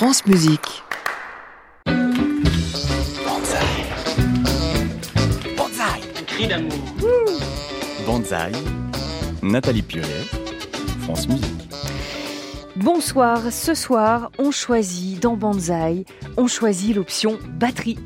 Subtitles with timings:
[0.00, 0.82] France Musique.
[1.84, 3.58] Banzai.
[5.58, 6.00] Banzai.
[6.18, 6.72] Un cri d'amour.
[8.06, 8.52] Banzai.
[9.42, 10.24] Nathalie Piolet.
[11.02, 11.68] France Musique.
[12.76, 16.06] Bonsoir, ce soir, on choisit dans Banzai,
[16.38, 17.98] on choisit l'option batterie.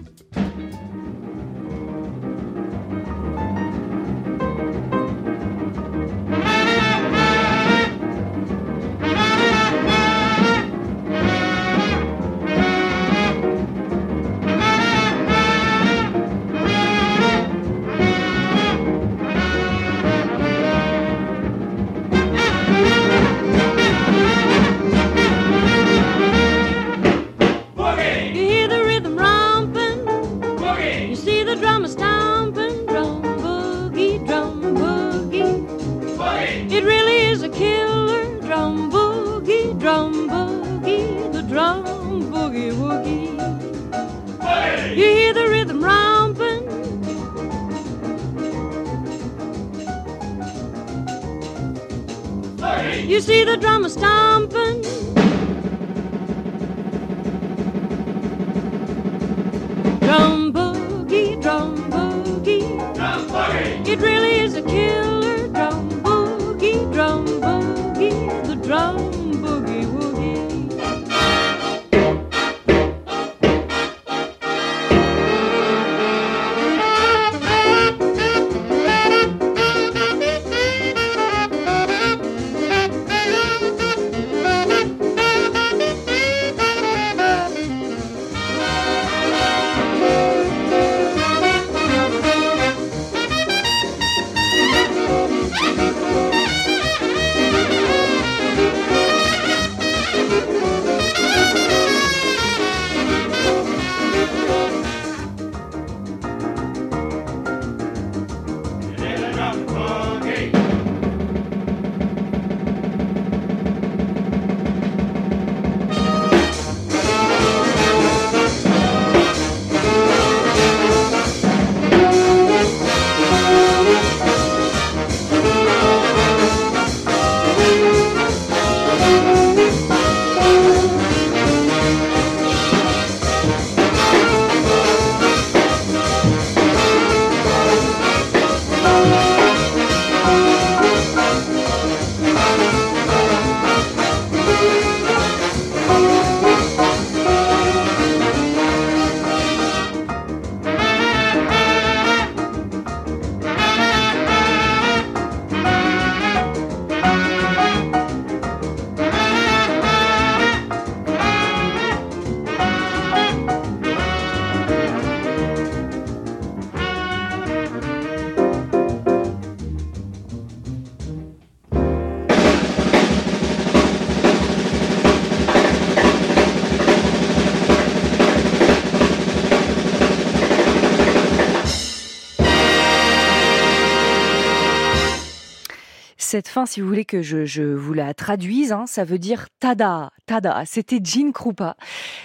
[186.34, 189.46] Cette fin, si vous voulez que je, je vous la traduise, hein, ça veut dire
[189.60, 190.64] tada, tada.
[190.66, 191.76] C'était Gene Krupa,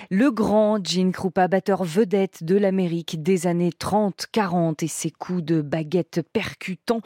[0.09, 5.44] le grand Gene Krupa, batteur vedette de l'Amérique des années 30, 40 et ses coups
[5.44, 7.02] de baguette percutants.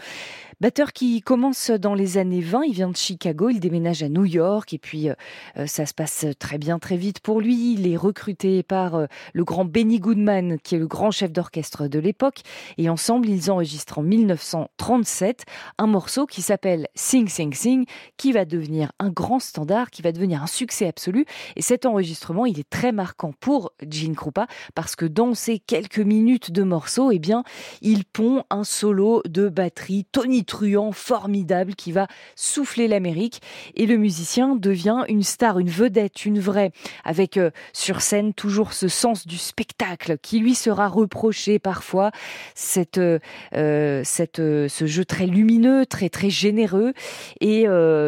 [0.64, 4.24] Batteur qui commence dans les années 20, il vient de Chicago, il déménage à New
[4.24, 5.14] York et puis euh,
[5.58, 7.74] euh, ça se passe très bien, très vite pour lui.
[7.74, 11.90] Il est recruté par euh, le grand Benny Goodman, qui est le grand chef d'orchestre
[11.90, 12.44] de l'époque,
[12.78, 15.44] et ensemble ils enregistrent en 1937
[15.80, 17.86] un morceau qui s'appelle Sing Sing Sing,
[18.16, 21.26] qui va devenir un grand standard, qui va devenir un succès absolu.
[21.58, 26.00] Et cet enregistrement, il est très marquant pour Gene Krupa parce que dans ces quelques
[26.00, 27.44] minutes de morceau, eh bien,
[27.82, 30.06] il pond un solo de batterie
[30.54, 33.42] tonitruant, formidable, qui va souffler l'Amérique.
[33.76, 36.72] Et le musicien devient une star, une vedette, une vraie,
[37.04, 42.12] avec euh, sur scène toujours ce sens du spectacle qui lui sera reproché parfois,
[42.56, 43.20] cette, euh,
[43.56, 46.94] euh, cette, ce jeu très lumineux, très très généreux,
[47.40, 47.66] et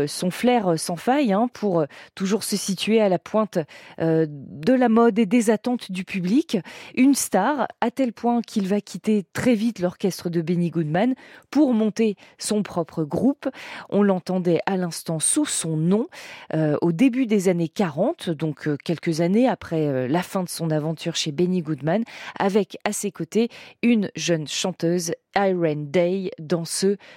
[0.07, 3.59] son flair sans faille hein, pour toujours se situer à la pointe
[3.99, 6.57] de la mode et des attentes du public.
[6.95, 11.15] Une star à tel point qu'il va quitter très vite l'orchestre de Benny Goodman
[11.49, 13.49] pour monter son propre groupe.
[13.89, 16.07] On l'entendait à l'instant sous son nom
[16.53, 20.49] euh, au début des années 40, donc euh, quelques années après euh, la fin de
[20.49, 22.03] son aventure chez Benny Goodman,
[22.37, 23.49] avec à ses côtés
[23.81, 26.65] une jeune chanteuse, Irene Day, dans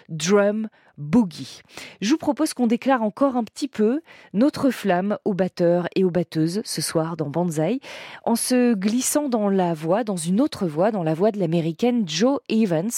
[0.09, 0.69] Drum
[0.99, 1.63] Boogie.
[2.01, 4.03] Je vous propose qu'on déclare encore un petit peu
[4.35, 7.81] notre flamme aux batteurs et aux batteuses ce soir dans Banzai,
[8.25, 12.07] en se glissant dans la voix, dans une autre voix, dans la voix de l'américaine
[12.07, 12.91] Joe Evans,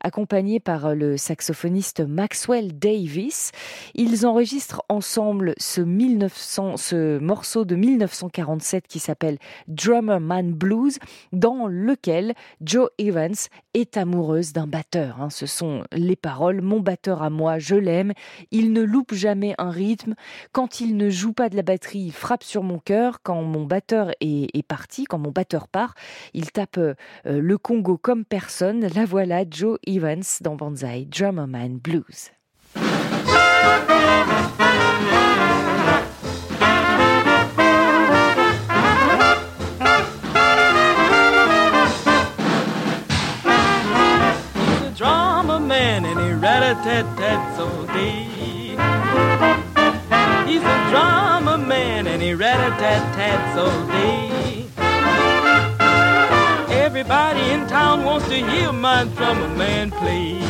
[0.00, 3.52] accompagnée par le saxophoniste Maxwell Davis.
[3.94, 9.38] Ils enregistrent ensemble ce, 1900, ce morceau de 1947 qui s'appelle
[9.68, 10.98] Drummer Man Blues,
[11.32, 13.34] dans lequel Joe Evans
[13.74, 15.20] est amoureuse d'un batteur.
[15.20, 15.30] Hein.
[15.30, 16.62] Ce sont les paroles.
[16.62, 18.12] Mon batteur à moi, je l'aime.
[18.50, 20.14] Il ne loupe jamais un rythme.
[20.52, 23.20] Quand il ne joue pas de la batterie, il frappe sur mon cœur.
[23.22, 25.94] Quand mon batteur est, parti, quand mon batteur part,
[26.34, 26.94] il tape euh,
[27.24, 28.86] le Congo comme personne.
[28.94, 32.30] La voilà, Joe Evans dans Banzai, Drummer Man Blues.
[46.66, 48.24] Rat-a-tat-tats all day.
[50.50, 54.66] He's a drama man and he rat-a-tat-tats all day.
[56.74, 60.40] Everybody in town wants to hear my drummer man play.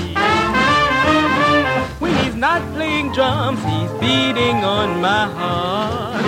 [1.99, 6.25] When he's not playing drums, he's beating on my heart.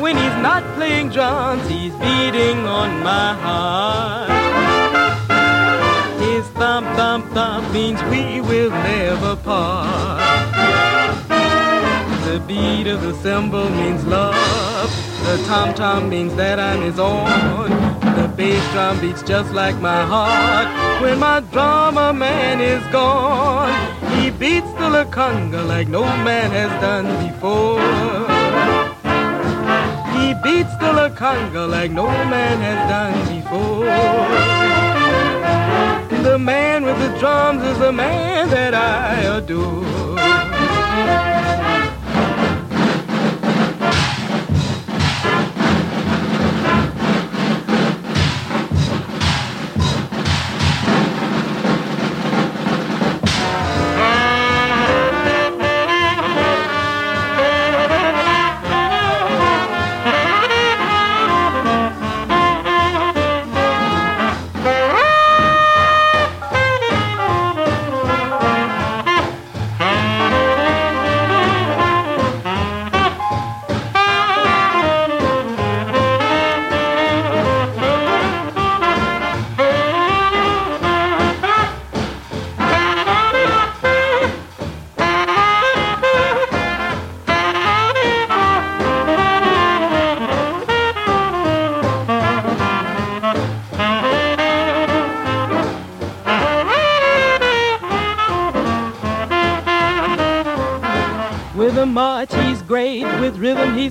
[0.00, 4.37] When he's not playing drums, he's beating on my heart
[6.78, 10.20] thump, thump, thump means we will never part.
[12.24, 14.36] The beat of the cymbal means love.
[15.24, 17.70] The tom tom means that I'm his own.
[18.14, 20.68] The bass drum beats just like my heart.
[21.02, 23.74] When my drummer man is gone,
[24.12, 27.80] he beats the la conga like no man has done before.
[30.14, 34.57] He beats the la conga like no man has done before.
[36.28, 40.08] The man with the drums is the man that I adore.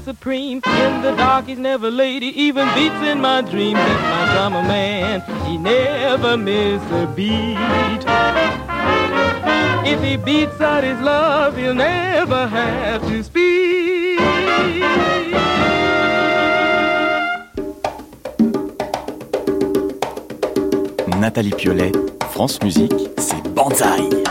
[0.07, 0.61] Supreme.
[0.65, 1.91] In the dark, he's never.
[1.91, 3.77] He even beats in my dreams.
[3.77, 5.21] That's my drummer man.
[5.45, 7.57] He never miss a beat.
[9.91, 14.19] If he beats out his love, he'll never have to speak.
[21.19, 21.91] Nathalie Piolet,
[22.31, 24.26] France Musique, c'est Banzai.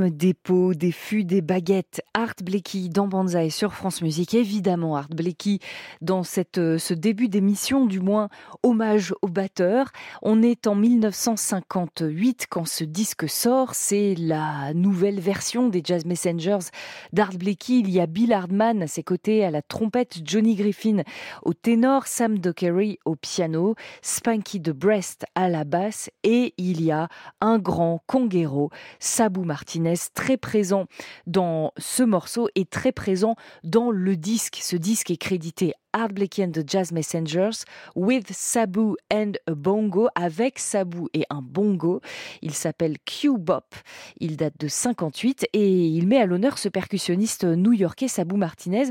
[0.00, 2.00] Des pots, des fûts, des baguettes.
[2.38, 4.32] Art Blakey dans Banzai sur France Musique.
[4.32, 5.58] Évidemment, Art Blakey
[6.00, 8.28] dans cette, euh, ce début d'émission, du moins
[8.62, 9.90] hommage au batteur.
[10.22, 13.74] On est en 1958 quand ce disque sort.
[13.74, 16.70] C'est la nouvelle version des Jazz Messengers
[17.12, 17.80] d'Art Blakey.
[17.80, 21.02] Il y a Bill Hardman à ses côtés à la trompette, Johnny Griffin
[21.42, 26.92] au ténor, Sam Dockery au piano, Spanky de Breast à la basse et il y
[26.92, 27.08] a
[27.40, 28.70] un grand conguero,
[29.00, 30.86] Sabou Martinez, très présent
[31.26, 34.58] dans ce morceau et très présent dans le disque.
[34.62, 40.58] Ce disque est crédité Art Blakey and Jazz Messengers with Sabu and a bongo, avec
[40.58, 42.00] Sabu et un bongo.
[42.42, 43.74] Il s'appelle Q-Bop,
[44.20, 48.90] il date de 58 et il met à l'honneur ce percussionniste new-yorkais Sabu Martinez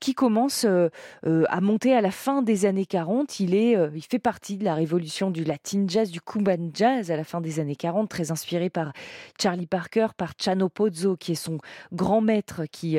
[0.00, 0.88] qui commence euh,
[1.26, 3.38] euh, à monter à la fin des années 40.
[3.40, 7.10] Il, est, euh, il fait partie de la révolution du latin jazz, du Cuban jazz
[7.10, 8.92] à la fin des années 40, très inspiré par
[9.40, 11.58] Charlie Parker, par Chano Pozzo qui est son
[11.92, 12.98] grand maître qui,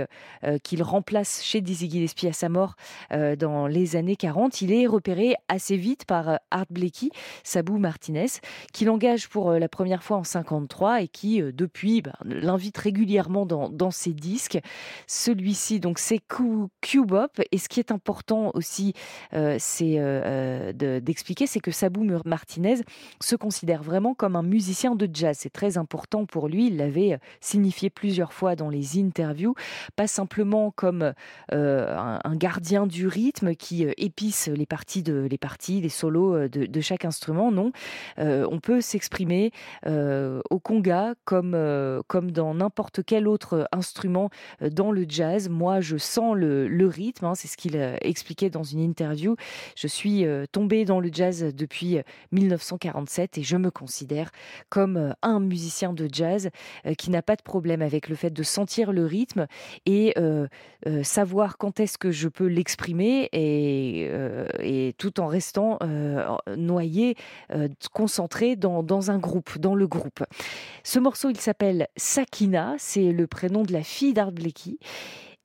[0.63, 2.75] qu'il remplace chez Dizzy Gillespie à sa mort
[3.38, 4.62] dans les années 40.
[4.62, 7.10] Il est repéré assez vite par euh, Art Blakey,
[7.43, 8.28] Sabou Martinez,
[8.74, 12.78] qui l'engage pour euh, la première fois en 53 et qui, euh, depuis, bah, l'invite
[12.78, 14.60] régulièrement dans, ses disques.
[15.08, 16.19] Celui-ci, donc, c'est
[16.82, 17.41] Q-Bop.
[17.52, 18.93] Et ce qui est important aussi,
[19.60, 22.78] c'est d'expliquer, c'est que Sabou Martinez
[23.22, 25.38] se considère vraiment comme un musicien de jazz.
[25.39, 26.67] C'est très important pour lui.
[26.67, 29.54] Il l'avait signifié plusieurs fois dans les interviews,
[29.96, 31.13] pas simplement comme
[31.52, 36.49] un gardien du rythme, qui euh, épice les parties, de, les parties, les solos euh,
[36.49, 37.51] de, chaque instrument.
[37.51, 37.71] Non,
[38.19, 39.51] euh, on peut s'exprimer
[39.86, 41.57] au conga comme,
[42.07, 44.29] comme dans n'importe quel autre instrument
[44.62, 45.49] dans le jazz.
[45.49, 49.36] Moi, je sens le, rythme, hein, c'est ce qu'il expliquait dans une interview.
[49.75, 51.99] Je suis tombé dans le jazz depuis
[52.31, 54.31] 1947 et je me considère
[54.69, 56.49] comme un musicien de jazz
[56.97, 59.47] qui n'a pas de problème avec le fait de sentir le rythme
[59.86, 60.13] et
[61.03, 67.15] savoir quand est-ce que je peux l'exprimer euh, et, tout en restant euh, noyé,
[67.52, 70.23] euh, concentré dans, un groupe, dans le groupe.
[70.84, 74.78] Ce morceau, il s'appelle Sakina, c'est le prénom de la fille d'Art Blakey.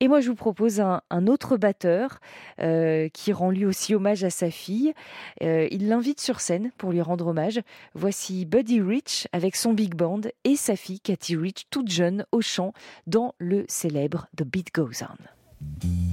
[0.00, 2.20] Et moi, je vous propose un, autre batteur
[2.56, 4.92] qui rend lui aussi hommage à sa fille.
[5.40, 7.60] il l'invite sur scène pour lui rendre hommage.
[7.94, 12.40] Voici Buddy Rich avec son big band et sa fille Cathy Rich, toute jeune, au
[12.40, 12.72] chant
[13.08, 16.07] dans le célèbre The Beat Goes On.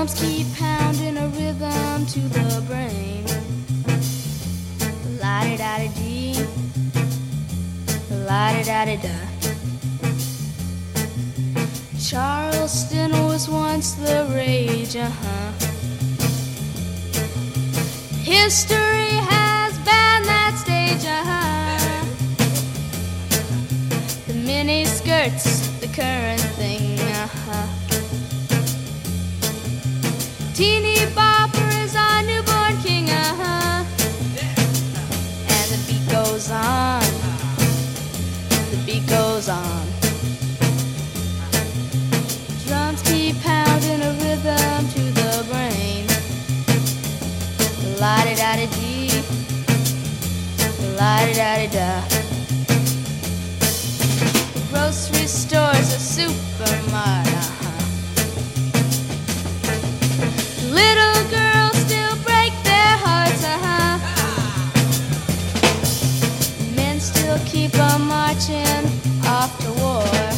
[0.00, 3.22] Drums keep pounding a rhythm to the brain.
[5.20, 6.46] La di da di dee,
[8.24, 9.18] la da di da.
[12.00, 15.52] Charleston was once the rage, uh huh.
[18.22, 22.04] History has banned that stage, uh huh.
[24.28, 27.79] The mini skirts, the current thing, uh huh.
[30.60, 33.84] Teeny bopper is our newborn king, uh huh.
[35.48, 37.00] And the beat goes on.
[38.70, 39.86] The beat goes on.
[42.66, 46.04] Drums keep pounding a rhythm to the brain.
[47.98, 49.22] La di da di dee.
[50.98, 52.02] La di da di da.
[54.70, 57.29] Grocery store's a supermarket.
[67.22, 67.38] Uh-huh.
[67.46, 68.86] keep on marching
[69.24, 70.29] off to war.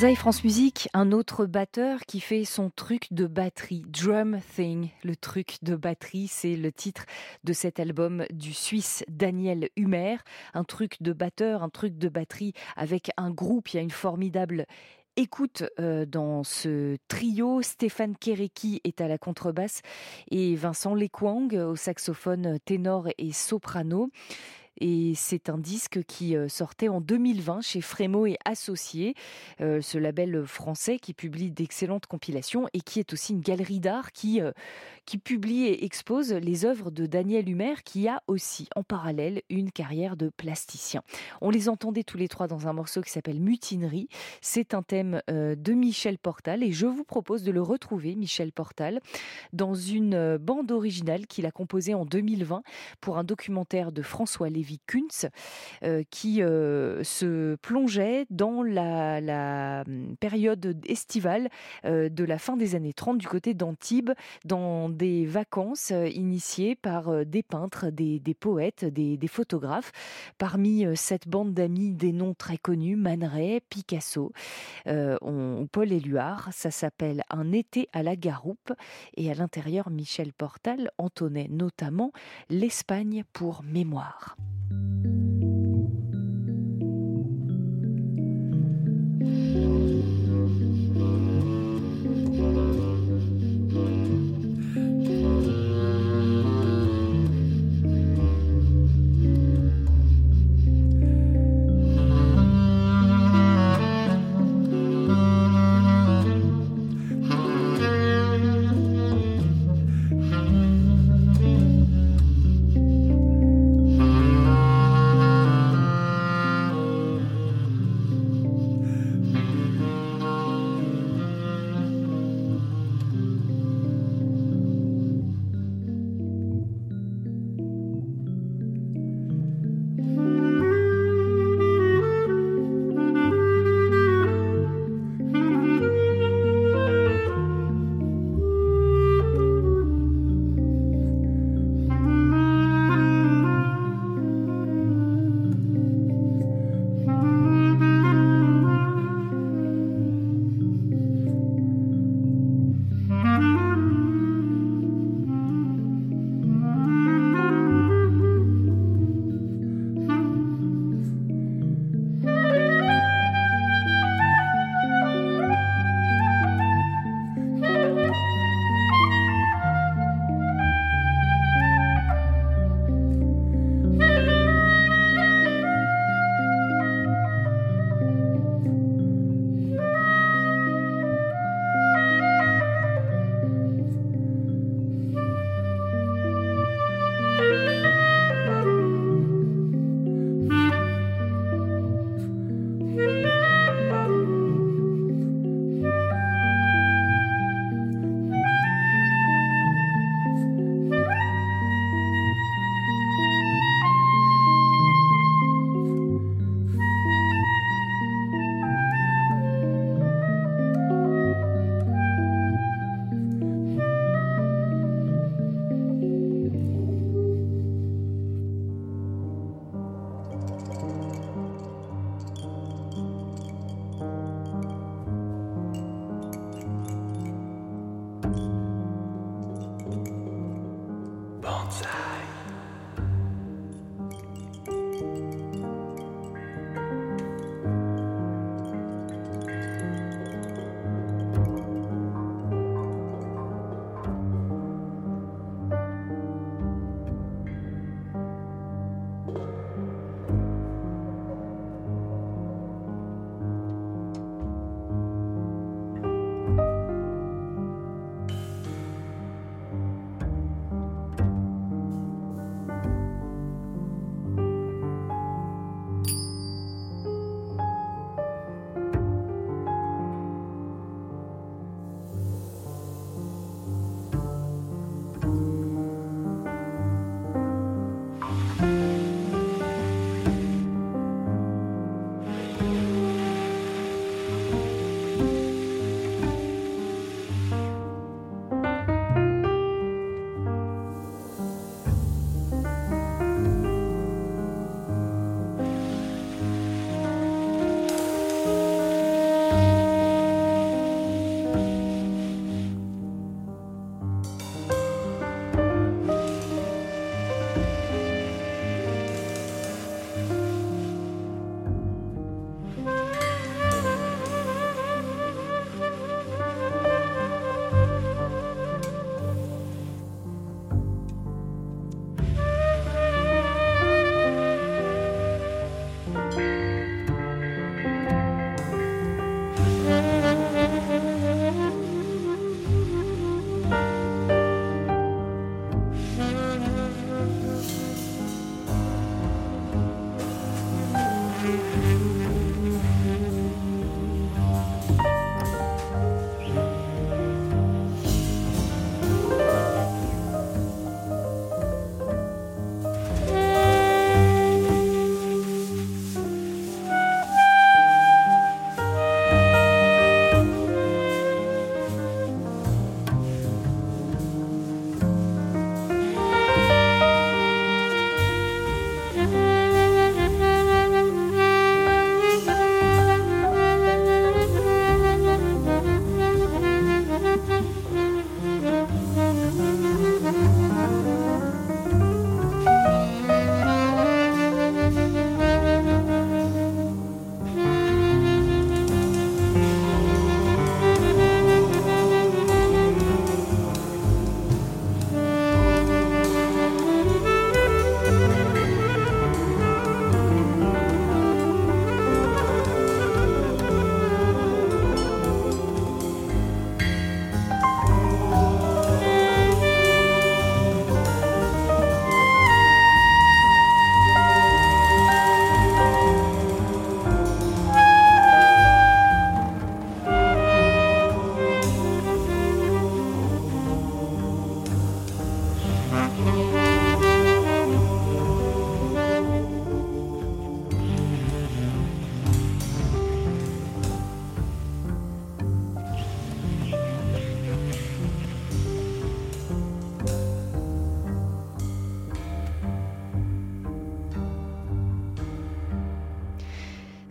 [0.00, 4.88] Banzai France Musique, un autre batteur qui fait son truc de batterie, Drum Thing.
[5.04, 7.04] Le truc de batterie, c'est le titre
[7.44, 10.16] de cet album du Suisse Daniel Humer.
[10.54, 13.68] Un truc de batteur, un truc de batterie avec un groupe.
[13.68, 14.64] Il y a une formidable
[15.16, 17.60] écoute euh, dans ce trio.
[17.60, 19.82] Stéphane Kereki est à la contrebasse
[20.30, 24.08] et Vincent Lekwang au saxophone ténor et soprano.
[24.80, 29.14] Et c'est un disque qui euh, sortait en 2020 chez Frémo et Associés,
[29.60, 34.12] euh, ce label français qui publie d'excellentes compilations et qui est aussi une galerie d'art
[34.12, 34.52] qui, euh,
[35.10, 39.72] qui publie et expose les œuvres de Daniel Humer, qui a aussi en parallèle une
[39.72, 41.02] carrière de plasticien.
[41.40, 44.06] On les entendait tous les trois dans un morceau qui s'appelle Mutinerie.
[44.40, 49.00] C'est un thème de Michel Portal et je vous propose de le retrouver, Michel Portal,
[49.52, 52.62] dans une bande originale qu'il a composée en 2020
[53.00, 55.28] pour un documentaire de François Lévy Kunz,
[55.82, 61.48] euh, qui euh, se plongeait dans la, hum, période estivale
[61.84, 64.12] euh, de la fin des années 30 du côté d'Antibes,
[64.44, 69.92] dans des vacances initiées par des peintres, des, poètes, des, photographes.
[70.36, 73.30] Parmi cette bande d'amis, des noms très connus, Man
[73.70, 74.32] Picasso,
[74.84, 76.50] Paul Éluard.
[76.52, 78.74] Ça s'appelle Un été à la Garoupe.
[79.16, 82.12] Et à l'intérieur, Michel Portal entonnait notamment
[82.50, 84.36] l'Espagne pour mémoire.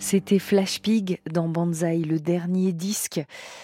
[0.10, 3.22] C'était Flash Pig dans Banzai, le dernier disque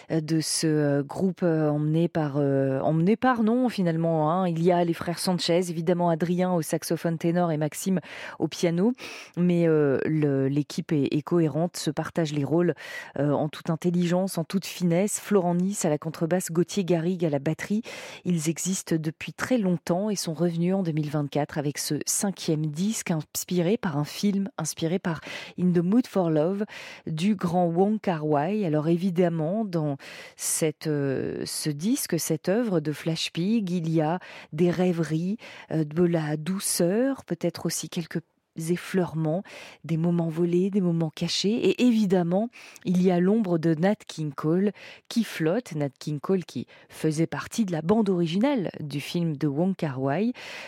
[0.09, 4.31] de ce euh, groupe euh, emmené par, emmené par non finalement.
[4.31, 4.47] Hein.
[4.47, 7.99] Il y a les frères Sanchez, évidemment Adrien au saxophone ténor et Maxime
[8.39, 8.93] au piano,
[9.37, 9.67] mais
[10.05, 12.73] l'équipe est, cohérente, se partage les rôles
[13.17, 15.19] en toute intelligence, en toute finesse.
[15.19, 17.81] Florent Nice à la contrebasse, Gauthier Garrigue à la batterie.
[18.25, 23.77] Ils existent depuis très longtemps et sont revenus en 2024 avec ce cinquième disque inspiré
[23.77, 25.21] par un film, inspiré par
[25.59, 26.65] In the Mood for Love
[27.07, 28.65] du grand Wong Kar Wai.
[28.65, 29.94] Alors évidemment, dans
[30.35, 34.19] cette, euh, ce disque, cette œuvre de Flash Pig, il y a
[34.53, 35.37] des rêveries,
[35.71, 38.21] euh, de la douceur, peut-être aussi quelques
[38.57, 39.43] effleurements,
[39.83, 41.53] des moments volés, des moments cachés.
[41.53, 42.49] Et évidemment,
[42.85, 44.71] il y a l'ombre de Nat King Cole
[45.09, 45.73] qui flotte.
[45.75, 49.95] Nat King Cole qui faisait partie de la bande originale du film de Wong Kar.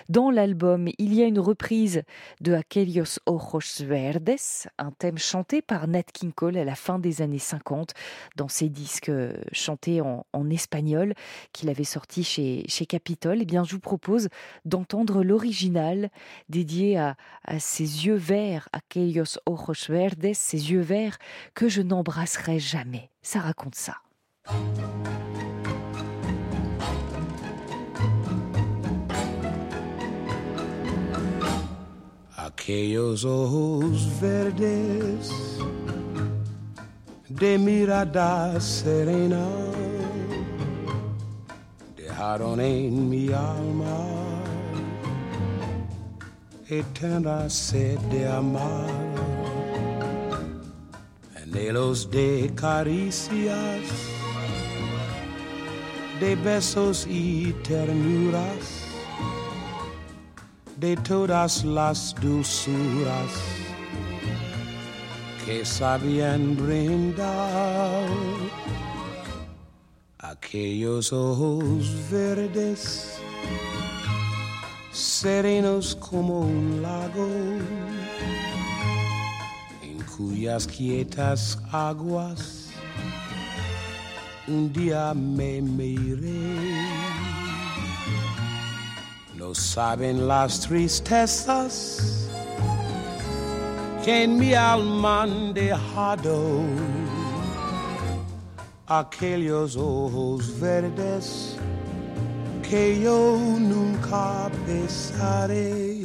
[0.09, 2.03] Dans l'album, il y a une reprise
[2.41, 4.35] de Aquellos Ojos Verdes,
[4.77, 7.93] un thème chanté par Nat King Cole à la fin des années 50
[8.35, 11.13] dans ses disques euh, chantés en, espagnol
[11.51, 13.39] qu'il avait sorti chez, Capitol.
[13.41, 14.29] Eh bien, je vous propose
[14.63, 16.09] d'entendre l'original
[16.47, 21.19] dédié à, à ces yeux verts, aquellos ojos verdes, ces yeux verts
[21.53, 23.11] que je n'embrasserai jamais.
[23.21, 23.97] Ça raconte ça.
[32.35, 35.19] Aquellos ojos verdes
[37.29, 39.47] de mirada serena
[41.95, 44.26] dejaron en mi alma
[46.69, 48.89] eterna sed de amar,
[51.41, 53.81] anhelos de caricias,
[56.19, 58.87] de besos y ternuras
[60.77, 63.31] de todas las dulzuras
[65.45, 68.05] que sabían brindar
[70.19, 73.19] aquellos ojos verdes,
[74.97, 77.27] serenos como un lago,
[79.83, 82.69] en cuyas quietas aguas
[84.47, 86.81] un día me miré
[89.35, 92.29] no saben las tristezas
[94.03, 96.61] que en mi alma han dejado
[98.87, 101.57] aquellos ojos verdes
[102.69, 106.03] que yo nunca besaré.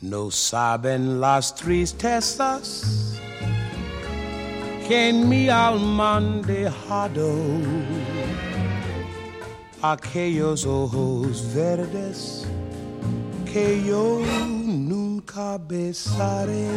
[0.00, 3.21] no saben las tristezas
[4.90, 7.34] en mi alma han dejado
[9.82, 12.46] aquellos ojos verdes
[13.52, 14.20] que yo
[14.66, 16.68] nunca besaré.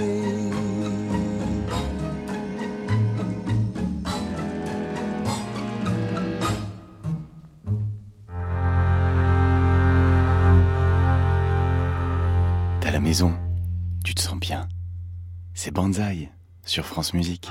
[14.04, 14.68] tu te sens bien.
[15.54, 16.30] C'est Banzai
[16.66, 17.50] sur France Musique.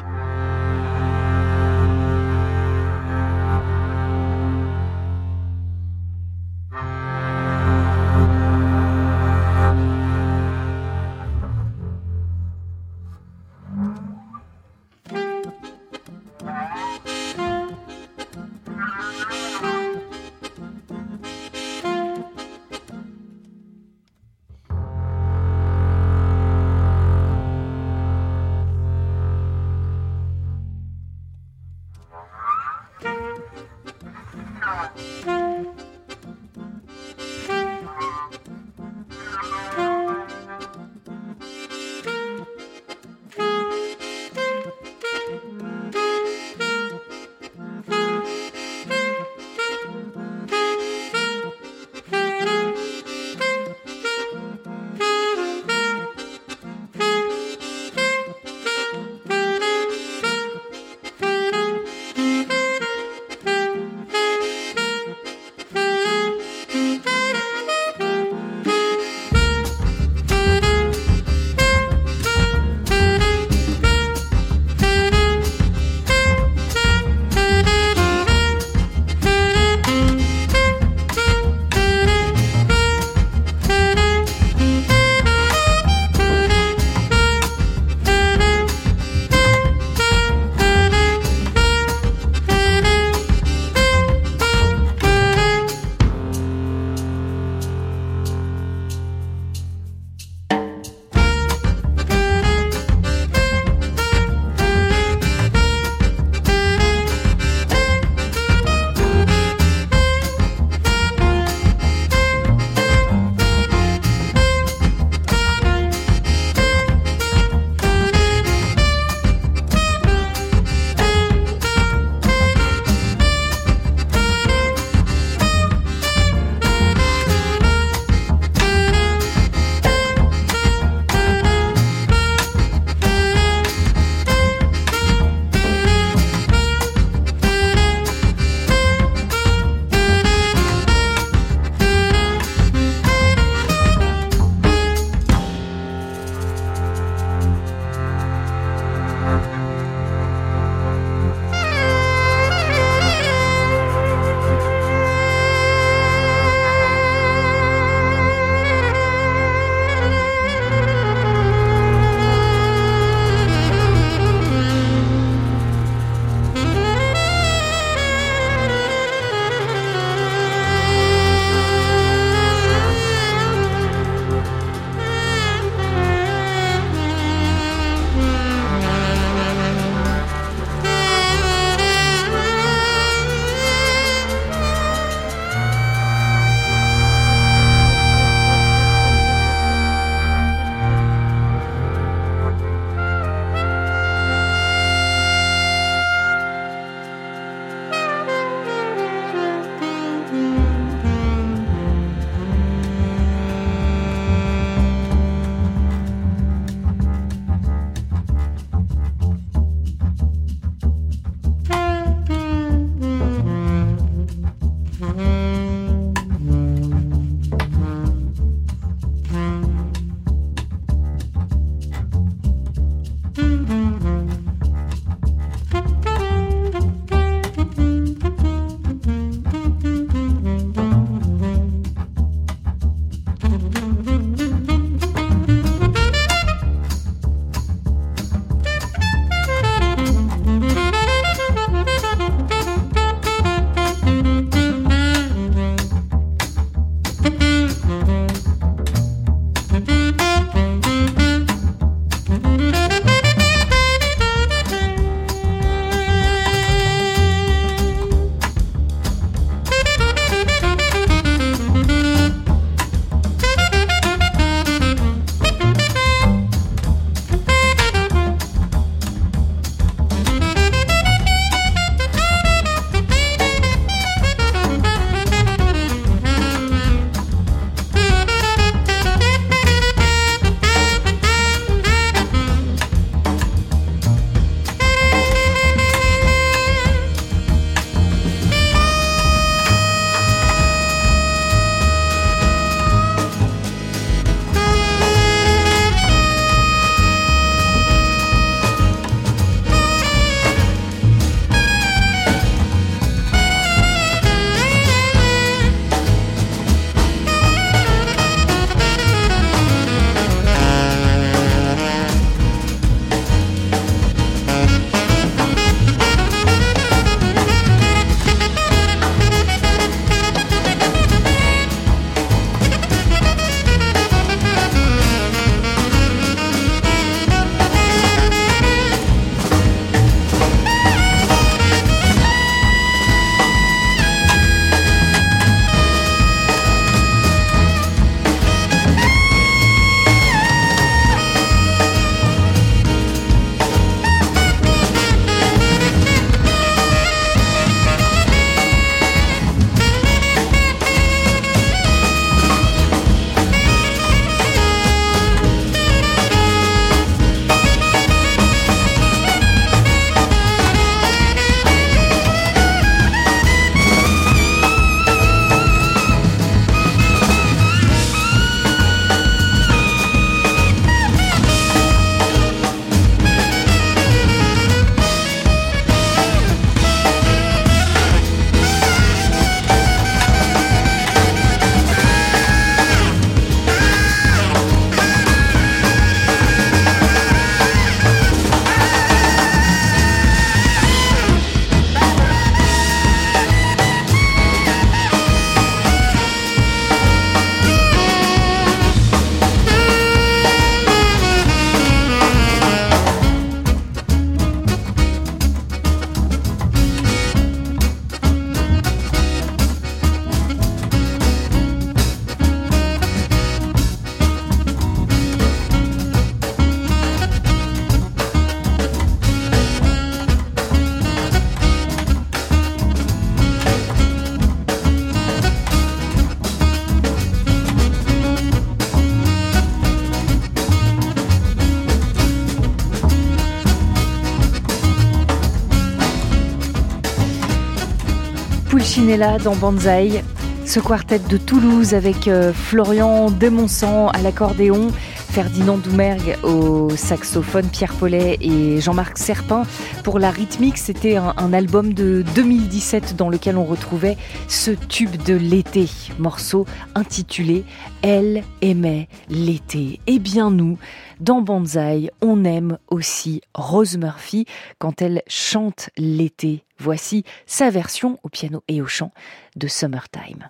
[439.06, 440.24] Dans Banzai.
[440.64, 444.88] Ce quartet de Toulouse avec euh, Florian Demonsan à l'accordéon,
[445.30, 449.64] Ferdinand Doumergue au saxophone, Pierre Paulet et Jean-Marc Serpin
[450.04, 450.78] pour la rythmique.
[450.78, 455.88] C'était un, album de 2017 dans lequel on retrouvait ce tube de l'été,
[456.18, 457.64] morceau intitulé
[458.02, 460.00] Elle aimait l'été.
[460.06, 460.78] Et eh bien nous,
[461.20, 464.44] dans Banzai, on aime aussi Rose Murphy
[464.78, 466.64] quand elle chante l'été.
[466.78, 469.10] Voici sa version au piano et au chant
[469.56, 470.48] de Summertime.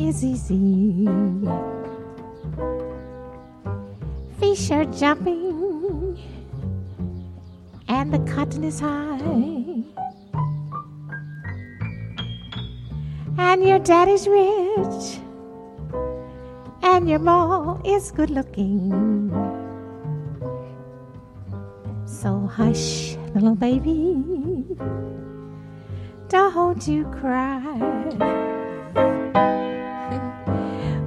[0.00, 1.06] Easy.
[4.38, 6.18] Fish are jumping,
[7.88, 9.82] and the cotton is high.
[13.38, 15.20] And your daddy's rich,
[16.82, 19.30] and your ma is good looking.
[22.06, 24.22] So hush, little baby,
[26.30, 27.60] don't you cry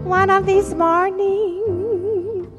[0.03, 2.49] one of these mornings,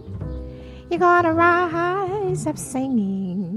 [0.88, 3.54] you're gonna rise up singing,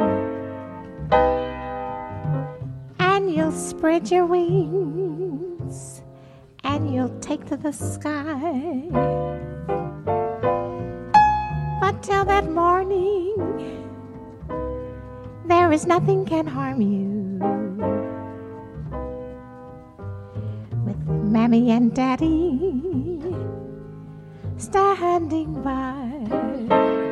[2.99, 6.01] and you'll spread your wings,
[6.65, 8.89] and you'll take to the sky.
[11.79, 13.35] But till that morning,
[15.45, 17.16] there is nothing can harm you.
[21.37, 23.21] Mammy and Daddy
[24.57, 27.06] standing by.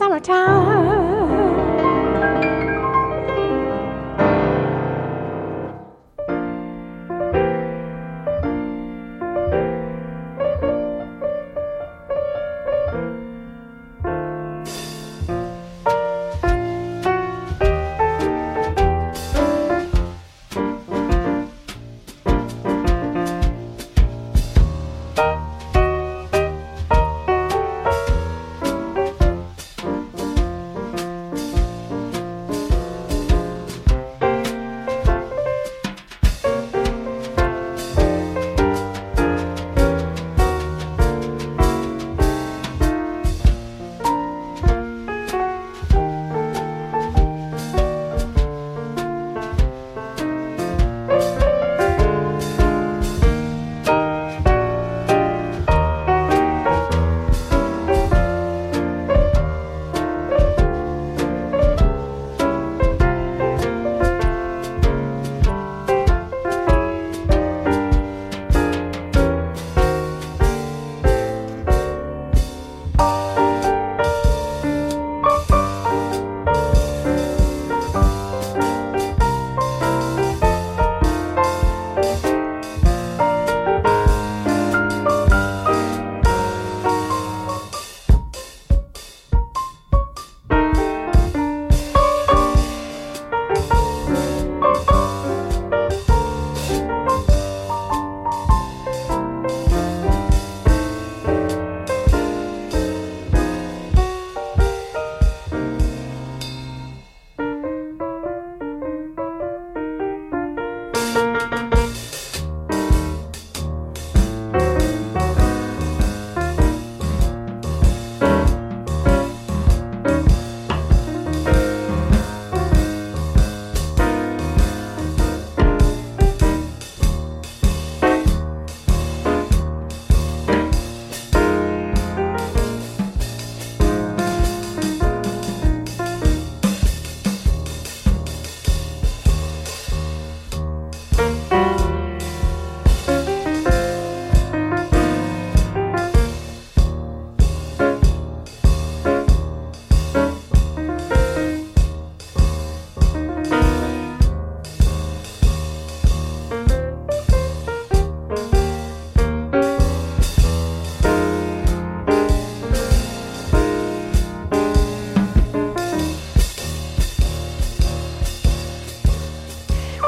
[0.00, 0.79] summertime.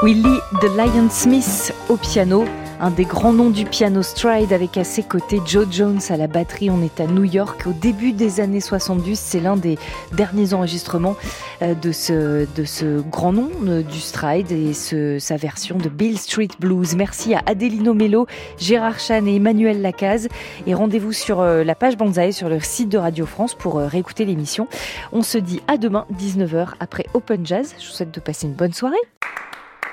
[0.03, 2.43] Willie de Lion Smith au piano,
[2.81, 6.27] un des grands noms du piano stride avec à ses côtés Joe Jones à la
[6.27, 6.69] batterie.
[6.69, 9.17] On est à New York au début des années 70.
[9.17, 9.77] C'est l'un des
[10.11, 11.15] derniers enregistrements
[11.61, 15.87] euh, de ce, de ce grand nom euh, du stride et ce, sa version de
[15.87, 16.97] Bill Street Blues.
[16.97, 18.27] Merci à Adelino Mello,
[18.57, 20.27] Gérard Chan et Emmanuel Lacaze.
[20.67, 24.25] Et rendez-vous sur euh, la page Banzai sur le site de Radio France pour réécouter
[24.25, 24.67] l'émission.
[25.13, 27.73] On se dit à demain 19h après Open Jazz.
[27.79, 28.97] Je vous souhaite de passer une bonne soirée.